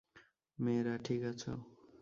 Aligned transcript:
মেয়েরা, 0.59 0.93
ঠিক 0.97 1.21
আছো? 1.23 1.51